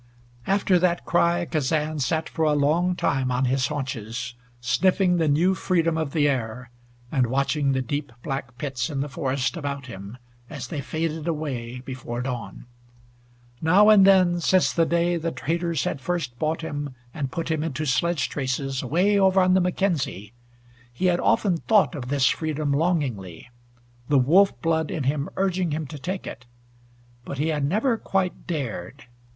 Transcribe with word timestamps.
After 0.47 0.79
that 0.79 1.05
cry 1.05 1.45
Kazan 1.45 1.99
sat 1.99 2.27
for 2.27 2.43
a 2.45 2.53
long 2.53 2.95
time 2.95 3.29
on 3.31 3.45
his 3.45 3.67
haunches, 3.67 4.33
sniffing 4.59 5.17
the 5.17 5.27
new 5.27 5.53
freedom 5.53 5.95
of 5.95 6.11
the 6.11 6.27
air, 6.27 6.71
and 7.11 7.27
watching 7.27 7.73
the 7.73 7.83
deep 7.83 8.11
black 8.23 8.57
pits 8.57 8.89
in 8.89 9.01
the 9.01 9.07
forest 9.07 9.55
about 9.55 9.85
him, 9.85 10.17
as 10.49 10.69
they 10.69 10.81
faded 10.81 11.27
away 11.27 11.81
before 11.81 12.23
dawn. 12.23 12.65
'Now 13.61 13.89
and 13.89 14.03
then, 14.03 14.39
since 14.41 14.73
the 14.73 14.87
day 14.87 15.17
the 15.17 15.31
traders 15.31 15.83
had 15.83 16.01
first 16.01 16.39
bought 16.39 16.61
him 16.63 16.95
and 17.13 17.31
put 17.31 17.51
him 17.51 17.63
into 17.63 17.85
sledge 17.85 18.27
traces 18.27 18.81
away 18.81 19.19
over 19.19 19.39
on 19.39 19.53
the 19.53 19.61
Mackenzie, 19.61 20.33
he 20.91 21.05
had 21.13 21.19
often 21.19 21.57
thought 21.57 21.93
of 21.93 22.07
this 22.07 22.25
freedom 22.25 22.71
longingly, 22.73 23.51
the 24.09 24.17
wolf 24.17 24.59
blood 24.63 24.89
in 24.89 25.03
him 25.03 25.29
urging 25.37 25.69
him 25.69 25.85
to 25.85 25.99
take 25.99 26.25
it. 26.25 26.47
But 27.23 27.37
he 27.37 27.49
had 27.49 27.63
never 27.63 27.99
quite 27.99 28.47
dared. 28.47 29.03